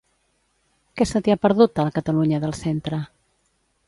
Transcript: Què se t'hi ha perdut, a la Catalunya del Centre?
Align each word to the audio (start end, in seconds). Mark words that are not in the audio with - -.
Què 1.01 1.05
se 1.09 1.19
t'hi 1.27 1.33
ha 1.33 1.39
perdut, 1.43 1.81
a 1.83 1.85
la 1.89 1.93
Catalunya 1.99 2.39
del 2.47 2.57
Centre? 2.61 3.01